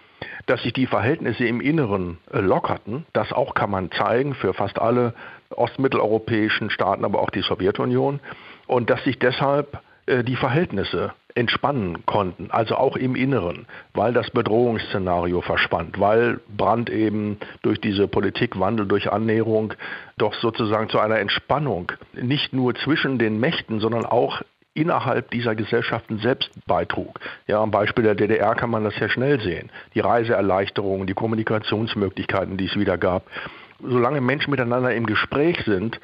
[0.46, 4.80] dass sich die Verhältnisse im Inneren äh, lockerten, das auch kann man zeigen für fast
[4.80, 5.14] alle
[5.50, 8.18] ostmitteleuropäischen Staaten, aber auch die Sowjetunion,
[8.66, 14.30] und dass sich deshalb äh, die Verhältnisse entspannen konnten, also auch im Inneren, weil das
[14.30, 19.72] Bedrohungsszenario verschwand, weil Brandt eben durch diese Politikwandel, durch Annäherung
[20.18, 24.42] doch sozusagen zu einer Entspannung nicht nur zwischen den Mächten, sondern auch
[24.74, 27.18] innerhalb dieser Gesellschaften selbst beitrug.
[27.46, 29.70] Ja, am Beispiel der DDR kann man das sehr schnell sehen.
[29.94, 33.24] Die Reiseerleichterungen, die Kommunikationsmöglichkeiten, die es wieder gab.
[33.82, 35.98] Solange Menschen miteinander im Gespräch sind,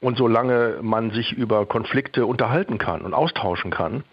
[0.00, 4.04] und solange man sich über Konflikte unterhalten kann und austauschen kann,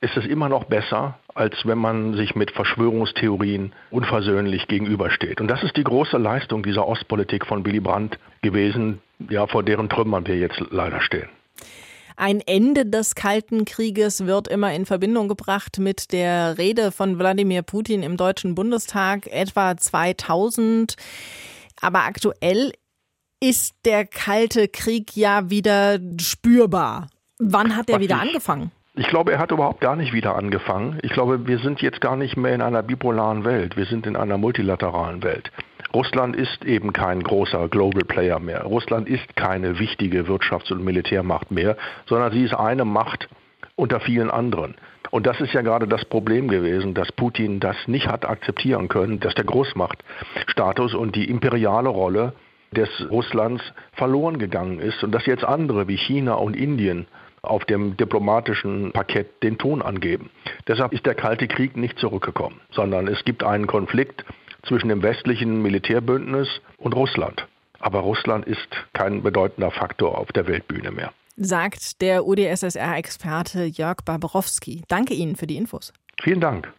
[0.00, 5.40] ist es immer noch besser, als wenn man sich mit Verschwörungstheorien unversöhnlich gegenübersteht.
[5.40, 9.88] Und das ist die große Leistung dieser Ostpolitik von Willy Brandt gewesen, ja, vor deren
[9.88, 11.28] Trümmern wir jetzt leider stehen.
[12.18, 17.62] Ein Ende des Kalten Krieges wird immer in Verbindung gebracht mit der Rede von Wladimir
[17.62, 20.96] Putin im Deutschen Bundestag etwa 2000.
[21.82, 22.72] Aber aktuell
[23.40, 27.08] ist der Kalte Krieg ja wieder spürbar.
[27.38, 28.72] Wann hat er wieder angefangen?
[28.98, 30.98] Ich glaube, er hat überhaupt gar nicht wieder angefangen.
[31.02, 33.76] Ich glaube, wir sind jetzt gar nicht mehr in einer bipolaren Welt.
[33.76, 35.52] Wir sind in einer multilateralen Welt.
[35.92, 38.62] Russland ist eben kein großer Global Player mehr.
[38.62, 43.28] Russland ist keine wichtige Wirtschafts- und Militärmacht mehr, sondern sie ist eine Macht
[43.74, 44.76] unter vielen anderen.
[45.10, 49.20] Und das ist ja gerade das Problem gewesen, dass Putin das nicht hat akzeptieren können,
[49.20, 52.32] dass der Großmachtstatus und die imperiale Rolle
[52.72, 57.06] des Russlands verloren gegangen ist und dass jetzt andere wie China und Indien
[57.46, 60.30] auf dem diplomatischen Parkett den Ton angeben.
[60.68, 64.24] Deshalb ist der Kalte Krieg nicht zurückgekommen, sondern es gibt einen Konflikt
[64.66, 67.46] zwischen dem westlichen Militärbündnis und Russland.
[67.78, 71.12] Aber Russland ist kein bedeutender Faktor auf der Weltbühne mehr.
[71.36, 74.82] Sagt der UdSSR-Experte Jörg Barbarowski.
[74.88, 75.92] Danke Ihnen für die Infos.
[76.22, 76.72] Vielen Dank.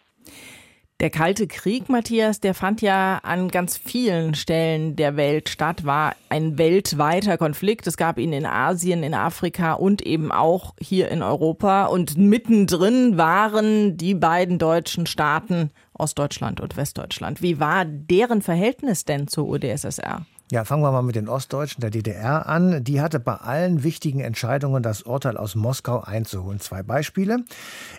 [0.99, 6.15] Der Kalte Krieg, Matthias, der fand ja an ganz vielen Stellen der Welt statt, war
[6.29, 7.86] ein weltweiter Konflikt.
[7.86, 11.86] Es gab ihn in Asien, in Afrika und eben auch hier in Europa.
[11.86, 17.43] Und mittendrin waren die beiden deutschen Staaten Ostdeutschland und Westdeutschland.
[17.43, 20.25] Wie war deren Verhältnis denn zur UdSSR?
[20.49, 22.81] Ja, fangen wir mal mit den Ostdeutschen der DDR an.
[22.81, 26.62] Die hatte bei allen wichtigen Entscheidungen das Urteil aus Moskau einzuholen.
[26.62, 27.43] Zwei Beispiele.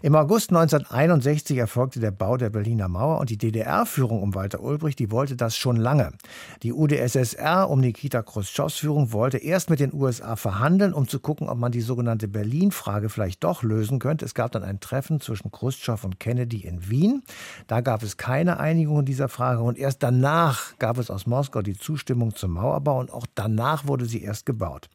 [0.01, 4.99] Im August 1961 erfolgte der Bau der Berliner Mauer und die DDR-Führung um Walter Ulbricht,
[4.99, 6.13] die wollte das schon lange.
[6.63, 11.51] Die UdSSR um Nikita Khrushchevs Führung wollte erst mit den USA verhandeln, um zu gucken,
[11.51, 14.25] ob man die sogenannte Berlin-Frage vielleicht doch lösen könnte.
[14.25, 17.25] Es gab dann ein Treffen zwischen Khrushchev und Kennedy in Wien.
[17.67, 21.61] Da gab es keine Einigung in dieser Frage und erst danach gab es aus Moskau
[21.61, 24.89] die Zustimmung zum Mauerbau und auch danach wurde sie erst gebaut.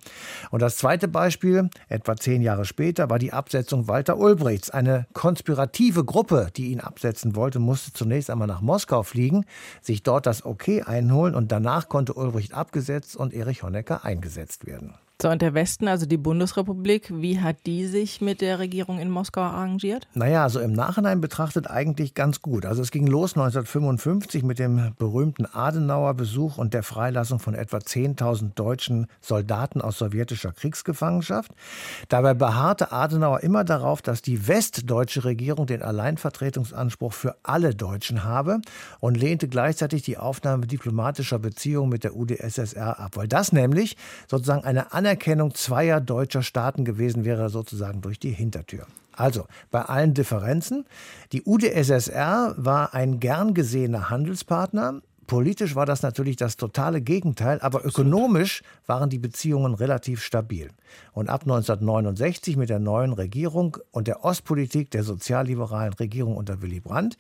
[0.52, 4.70] Und das zweite Beispiel, etwa zehn Jahre später, war die Absetzung Walter Ulbrichts.
[4.70, 9.46] Eine konspirative Gruppe, die ihn absetzen wollte, musste zunächst einmal nach Moskau fliegen,
[9.82, 14.94] sich dort das Okay einholen und danach konnte Ulbricht abgesetzt und Erich Honecker eingesetzt werden.
[15.22, 19.10] So, und der Westen, also die Bundesrepublik, wie hat die sich mit der Regierung in
[19.10, 20.08] Moskau arrangiert?
[20.16, 22.66] Naja, also im Nachhinein betrachtet eigentlich ganz gut.
[22.66, 27.78] Also es ging los 1955 mit dem berühmten Adenauer Besuch und der Freilassung von etwa
[27.78, 31.52] 10.000 deutschen Soldaten aus sowjetischer Kriegsgefangenschaft.
[32.10, 38.60] Dabei beharrte Adenauer immer darauf, dass die westdeutsche Regierung den Alleinvertretungsanspruch für alle Deutschen habe
[39.00, 43.96] und lehnte gleichzeitig die Aufnahme diplomatischer Beziehungen mit der UdSSR ab, weil das nämlich
[44.28, 48.88] sozusagen eine Anerkennung zweier deutscher Staaten gewesen wäre, sozusagen durch die Hintertür.
[49.12, 50.86] Also, bei allen Differenzen,
[51.34, 55.02] die UdSSR war ein gern gesehener Handelspartner.
[55.28, 60.70] Politisch war das natürlich das totale Gegenteil, aber ökonomisch waren die Beziehungen relativ stabil.
[61.12, 66.80] Und ab 1969 mit der neuen Regierung und der Ostpolitik der sozialliberalen Regierung unter Willy
[66.80, 67.18] Brandt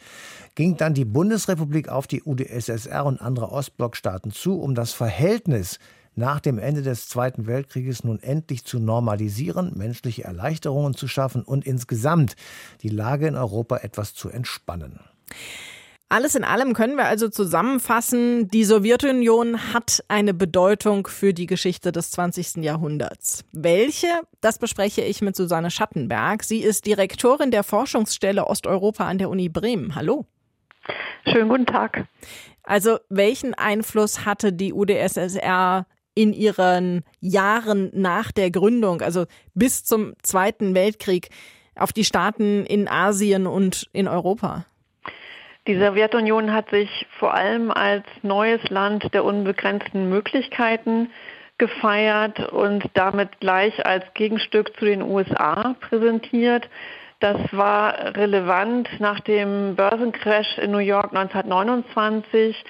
[0.55, 5.79] ging dann die Bundesrepublik auf die UdSSR und andere Ostblockstaaten zu, um das Verhältnis
[6.15, 11.65] nach dem Ende des Zweiten Weltkrieges nun endlich zu normalisieren, menschliche Erleichterungen zu schaffen und
[11.65, 12.35] insgesamt
[12.81, 14.99] die Lage in Europa etwas zu entspannen.
[16.13, 21.91] Alles in allem können wir also zusammenfassen, die Sowjetunion hat eine Bedeutung für die Geschichte
[21.91, 22.57] des 20.
[22.57, 23.43] Jahrhunderts.
[23.51, 24.07] Welche?
[24.39, 26.43] Das bespreche ich mit Susanne Schattenberg.
[26.43, 29.95] Sie ist Direktorin der Forschungsstelle Osteuropa an der Uni Bremen.
[29.95, 30.27] Hallo.
[31.25, 32.05] Schönen guten Tag.
[32.61, 40.13] Also welchen Einfluss hatte die UdSSR in ihren Jahren nach der Gründung, also bis zum
[40.21, 41.29] Zweiten Weltkrieg,
[41.75, 44.65] auf die Staaten in Asien und in Europa?
[45.65, 51.09] Die Sowjetunion hat sich vor allem als neues Land der unbegrenzten Möglichkeiten
[51.57, 56.67] gefeiert und damit gleich als Gegenstück zu den USA präsentiert.
[57.21, 62.61] Das war relevant nach dem Börsencrash in New York 1929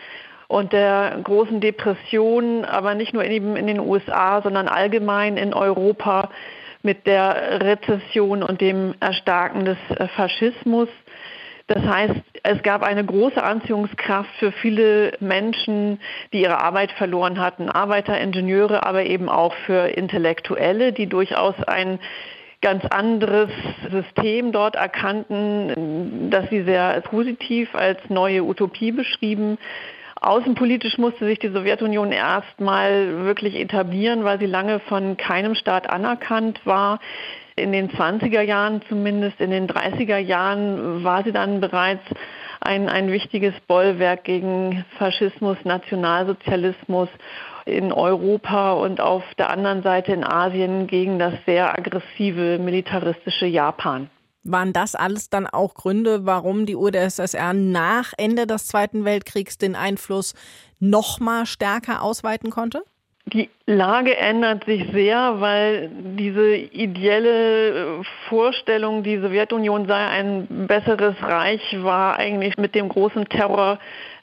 [0.53, 6.29] und der großen Depression, aber nicht nur in, den USA, sondern allgemein in Europa
[6.83, 9.79] mit der Rezession und dem Erstarken des
[10.15, 10.89] Faschismus.
[11.65, 12.13] Das heißt,
[12.43, 15.99] es gab eine große Anziehungskraft für viele Menschen,
[16.33, 21.97] die ihre Arbeit verloren hatten, Arbeiter, Ingenieure, aber eben auch für Intellektuelle, die durchaus ein
[22.61, 23.49] ganz anderes
[23.89, 29.57] System dort erkannten, das sie sehr positiv als neue Utopie beschrieben.
[30.23, 36.61] Außenpolitisch musste sich die Sowjetunion erstmal wirklich etablieren, weil sie lange von keinem Staat anerkannt
[36.65, 36.99] war.
[37.57, 42.03] In den 20er Jahren zumindest, in den 30er Jahren war sie dann bereits
[42.61, 47.09] ein, ein wichtiges Bollwerk gegen Faschismus, Nationalsozialismus
[47.65, 54.09] in Europa und auf der anderen Seite in Asien gegen das sehr aggressive militaristische Japan.
[54.43, 59.75] Waren das alles dann auch Gründe, warum die UdSSR nach Ende des Zweiten Weltkriegs den
[59.75, 60.33] Einfluss
[60.79, 62.83] noch mal stärker ausweiten konnte?
[63.25, 71.15] Die Lage ändert sich sehr, weil diese ideelle äh, Vorstellung, die Sowjetunion sei ein besseres
[71.21, 73.79] Reich, war eigentlich mit dem großen Terror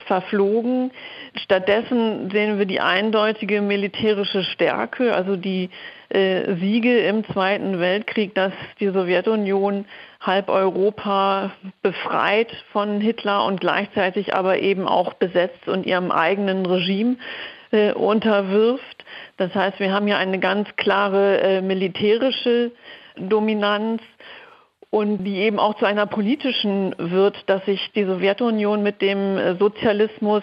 [0.06, 0.90] verflogen.
[1.34, 5.70] Stattdessen sehen wir die eindeutige militärische Stärke, also die
[6.10, 9.86] äh, Siege im Zweiten Weltkrieg, dass die Sowjetunion
[10.20, 11.52] halb Europa
[11.82, 17.16] befreit von Hitler und gleichzeitig aber eben auch besetzt und ihrem eigenen Regime
[17.72, 19.04] äh, unterwirft.
[19.38, 22.72] Das heißt, wir haben hier eine ganz klare äh, militärische
[23.16, 24.02] Dominanz
[24.90, 29.54] und die eben auch zu einer politischen wird, dass sich die Sowjetunion mit dem äh,
[29.54, 30.42] Sozialismus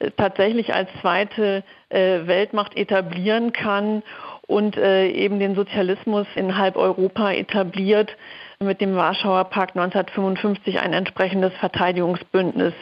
[0.00, 4.02] äh, tatsächlich als zweite äh, Weltmacht etablieren kann
[4.46, 8.16] und eben den Sozialismus in halb Europa etabliert
[8.60, 12.72] mit dem Warschauer Pakt 1955 ein entsprechendes Verteidigungsbündnis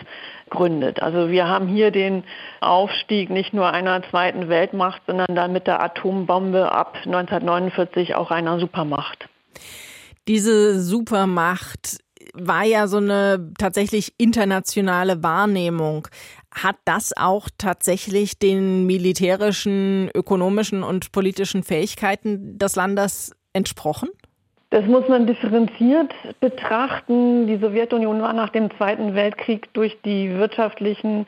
[0.50, 1.02] gründet.
[1.02, 2.22] Also wir haben hier den
[2.60, 8.60] Aufstieg nicht nur einer zweiten Weltmacht, sondern dann mit der Atombombe ab 1949 auch einer
[8.60, 9.28] Supermacht.
[10.28, 11.98] Diese Supermacht
[12.34, 16.08] war ja so eine tatsächlich internationale Wahrnehmung.
[16.54, 24.08] Hat das auch tatsächlich den militärischen, ökonomischen und politischen Fähigkeiten des Landes entsprochen?
[24.70, 27.46] Das muss man differenziert betrachten.
[27.46, 31.26] Die Sowjetunion war nach dem Zweiten Weltkrieg durch die wirtschaftlichen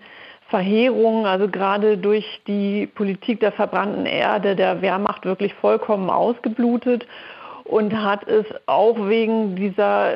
[0.48, 7.06] Verheerungen, also gerade durch die Politik der verbrannten Erde der Wehrmacht wirklich vollkommen ausgeblutet
[7.64, 10.12] und hat es auch wegen dieser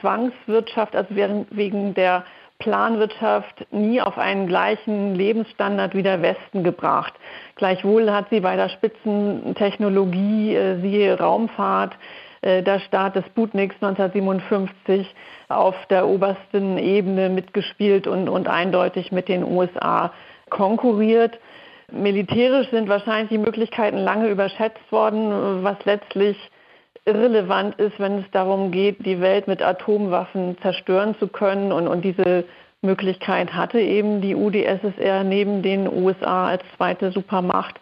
[0.00, 2.24] Zwangswirtschaft, also wegen der
[2.62, 7.12] Planwirtschaft nie auf einen gleichen Lebensstandard wie der Westen gebracht.
[7.56, 11.96] Gleichwohl hat sie bei der Spitzentechnologie, äh, siehe Raumfahrt,
[12.40, 15.12] äh, der Start des Sputniks 1957
[15.48, 20.12] auf der obersten Ebene mitgespielt und, und eindeutig mit den USA
[20.48, 21.40] konkurriert.
[21.90, 26.36] Militärisch sind wahrscheinlich die Möglichkeiten lange überschätzt worden, was letztlich
[27.04, 31.72] irrelevant ist, wenn es darum geht, die Welt mit Atomwaffen zerstören zu können.
[31.72, 32.44] Und, und diese
[32.80, 37.80] Möglichkeit hatte eben die UdSSR neben den USA als zweite Supermacht.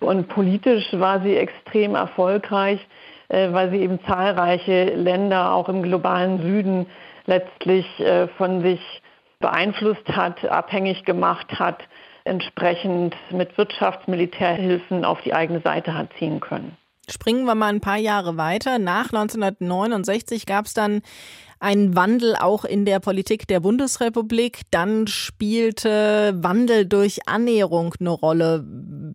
[0.00, 2.86] Und politisch war sie extrem erfolgreich.
[3.28, 6.86] Äh, weil sie eben zahlreiche Länder auch im globalen Süden
[7.26, 8.80] letztlich äh, von sich
[9.38, 11.82] beeinflusst hat, abhängig gemacht hat,
[12.24, 16.76] entsprechend mit Wirtschaftsmilitärhilfen auf die eigene Seite hat ziehen können.
[17.10, 18.78] Springen wir mal ein paar Jahre weiter.
[18.78, 21.02] Nach 1969 gab es dann
[21.60, 24.62] einen Wandel auch in der Politik der Bundesrepublik.
[24.70, 28.64] Dann spielte Wandel durch Annäherung eine Rolle.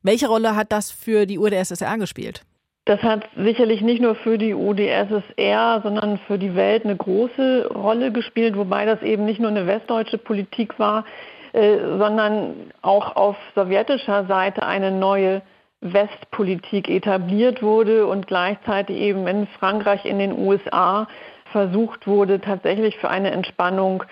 [0.02, 2.44] Welche Rolle hat das für die UdSSR gespielt?
[2.86, 8.12] Das hat sicherlich nicht nur für die UdSSR, sondern für die Welt eine große Rolle
[8.12, 11.06] gespielt, wobei das eben nicht nur eine westdeutsche Politik war,
[11.54, 15.44] äh, sondern auch auf sowjetischer Seite eine neue
[15.84, 21.08] Westpolitik etabliert wurde und gleichzeitig eben in Frankreich, in den USA
[21.52, 24.04] versucht wurde, tatsächlich für eine Entspannung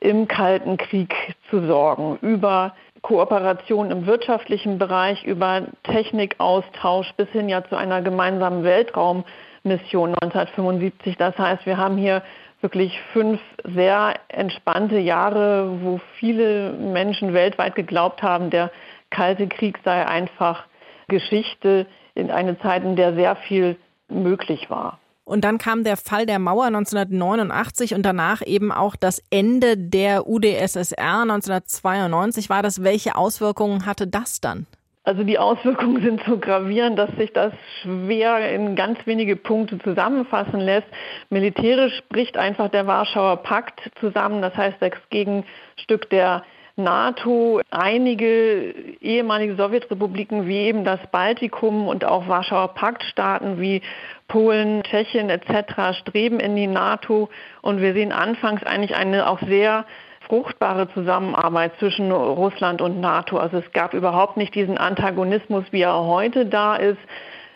[0.00, 1.14] im Kalten Krieg
[1.48, 8.64] zu sorgen, über Kooperation im wirtschaftlichen Bereich, über Technikaustausch bis hin ja zu einer gemeinsamen
[8.64, 11.16] Weltraummission 1975.
[11.16, 12.22] Das heißt, wir haben hier
[12.60, 18.70] wirklich fünf sehr entspannte Jahre, wo viele Menschen weltweit geglaubt haben, der
[19.10, 20.64] Kalte Krieg sei einfach
[21.08, 23.76] Geschichte in eine Zeit, in der sehr viel
[24.08, 24.98] möglich war.
[25.24, 30.28] Und dann kam der Fall der Mauer 1989 und danach eben auch das Ende der
[30.28, 32.82] UdSSR 1992 war das.
[32.82, 34.66] Welche Auswirkungen hatte das dann?
[35.06, 37.52] Also die Auswirkungen sind so gravierend, dass sich das
[37.82, 40.86] schwer in ganz wenige Punkte zusammenfassen lässt.
[41.28, 46.42] Militärisch bricht einfach der Warschauer Pakt zusammen, das heißt das Gegenstück der
[46.76, 53.80] NATO, einige ehemalige Sowjetrepubliken wie eben das Baltikum und auch Warschauer Paktstaaten wie
[54.26, 55.96] Polen, Tschechien etc.
[56.00, 57.28] streben in die NATO
[57.62, 59.84] und wir sehen anfangs eigentlich eine auch sehr
[60.26, 63.38] fruchtbare Zusammenarbeit zwischen Russland und NATO.
[63.38, 66.98] Also es gab überhaupt nicht diesen Antagonismus, wie er heute da ist.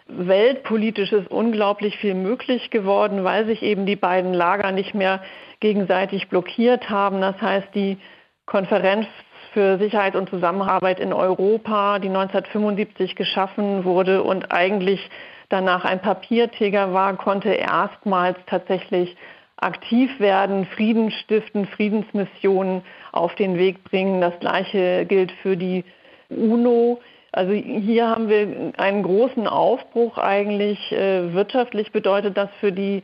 [0.06, 5.20] Weltpolitisch ist unglaublich viel möglich geworden, weil sich eben die beiden Lager nicht mehr
[5.60, 7.20] gegenseitig blockiert haben.
[7.20, 7.98] Das heißt, die
[8.48, 9.06] Konferenz
[9.52, 15.10] für Sicherheit und Zusammenarbeit in Europa, die 1975 geschaffen wurde und eigentlich
[15.50, 19.16] danach ein Papiertiger war, konnte erstmals tatsächlich
[19.58, 22.82] aktiv werden, Frieden stiften, Friedensmissionen
[23.12, 24.22] auf den Weg bringen.
[24.22, 25.84] Das Gleiche gilt für die
[26.30, 27.00] UNO.
[27.32, 30.90] Also hier haben wir einen großen Aufbruch eigentlich.
[30.90, 33.02] Äh, wirtschaftlich bedeutet das für die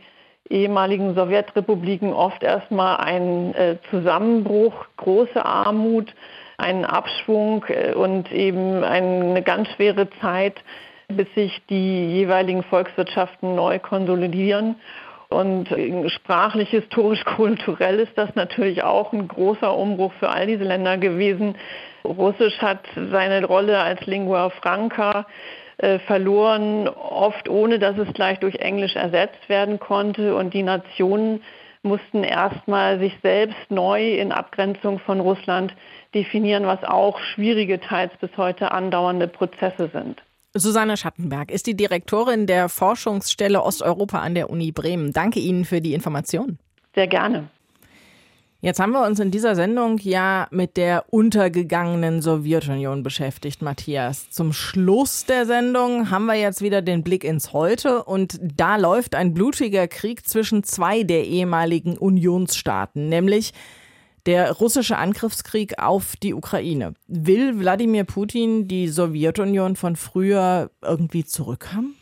[0.49, 6.15] ehemaligen Sowjetrepubliken oft erstmal ein äh, Zusammenbruch, große Armut,
[6.59, 10.63] einen Abschwung äh, und eben eine ganz schwere Zeit,
[11.09, 14.77] bis sich die jeweiligen Volkswirtschaften neu konsolidieren.
[15.29, 15.69] Und
[16.09, 21.57] sprachlich, historisch, kulturell ist das natürlich auch ein großer Umbruch für all diese Länder gewesen.
[22.05, 25.27] Russisch hat seine Rolle als Lingua Franca
[26.07, 30.37] verloren, oft ohne dass es gleich durch Englisch ersetzt werden konnte.
[30.37, 31.43] Und die Nationen
[31.83, 35.75] mussten erstmal sich selbst neu in Abgrenzung von Russland
[36.15, 40.23] definieren, was auch schwierige, teils bis heute andauernde Prozesse sind.
[40.55, 45.13] Susanne Schattenberg ist die Direktorin der Forschungsstelle Osteuropa an der Uni Bremen.
[45.13, 46.59] Danke Ihnen für die Information.
[46.95, 47.49] Sehr gerne.
[48.65, 54.31] Jetzt haben wir uns in dieser Sendung ja mit der untergegangenen Sowjetunion beschäftigt, Matthias.
[54.31, 59.17] Zum Schluss der Sendung haben wir jetzt wieder den Blick ins Heute und da läuft
[59.17, 63.53] ein blutiger Krieg zwischen zwei der ehemaligen Unionsstaaten, nämlich
[64.25, 66.95] der russische Angriffskrieg auf die Ukraine.
[67.07, 71.97] Will Wladimir Putin die Sowjetunion von früher irgendwie zurückhaben?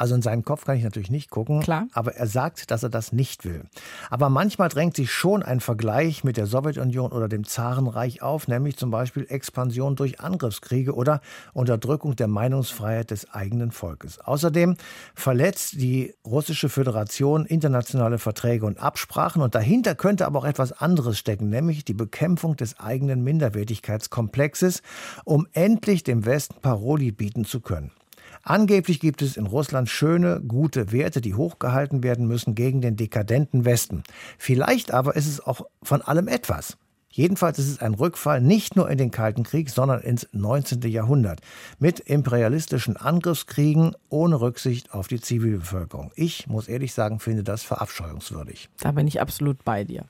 [0.00, 1.60] Also in seinen Kopf kann ich natürlich nicht gucken.
[1.60, 1.86] Klar.
[1.92, 3.64] Aber er sagt, dass er das nicht will.
[4.08, 8.78] Aber manchmal drängt sich schon ein Vergleich mit der Sowjetunion oder dem Zarenreich auf, nämlich
[8.78, 11.20] zum Beispiel Expansion durch Angriffskriege oder
[11.52, 14.18] Unterdrückung der Meinungsfreiheit des eigenen Volkes.
[14.20, 14.76] Außerdem
[15.14, 21.18] verletzt die russische Föderation internationale Verträge und Absprachen und dahinter könnte aber auch etwas anderes
[21.18, 24.80] stecken, nämlich die Bekämpfung des eigenen Minderwertigkeitskomplexes,
[25.24, 27.90] um endlich dem Westen Paroli bieten zu können.
[28.42, 33.64] Angeblich gibt es in Russland schöne, gute Werte, die hochgehalten werden müssen gegen den dekadenten
[33.64, 34.02] Westen.
[34.38, 36.76] Vielleicht aber ist es auch von allem etwas.
[37.12, 40.80] Jedenfalls ist es ein Rückfall nicht nur in den Kalten Krieg, sondern ins 19.
[40.82, 41.40] Jahrhundert
[41.80, 46.12] mit imperialistischen Angriffskriegen ohne Rücksicht auf die Zivilbevölkerung.
[46.14, 48.68] Ich muss ehrlich sagen, finde das verabscheuungswürdig.
[48.78, 50.04] Da bin ich absolut bei dir.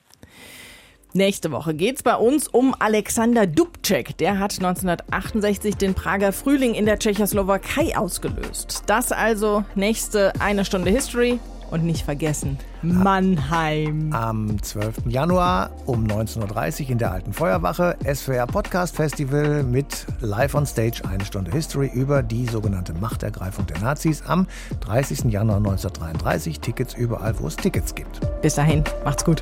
[1.13, 4.17] Nächste Woche geht es bei uns um Alexander Dubček.
[4.17, 8.83] Der hat 1968 den Prager Frühling in der Tschechoslowakei ausgelöst.
[8.85, 11.39] Das also nächste eine Stunde History.
[11.69, 14.11] Und nicht vergessen, Mannheim.
[14.11, 15.03] Am 12.
[15.07, 21.01] Januar um 19.30 Uhr in der Alten Feuerwache SWR Podcast Festival mit Live on Stage
[21.09, 24.47] eine Stunde History über die sogenannte Machtergreifung der Nazis am
[24.81, 25.31] 30.
[25.31, 26.59] Januar 1933.
[26.59, 28.19] Tickets überall, wo es Tickets gibt.
[28.41, 29.41] Bis dahin, macht's gut.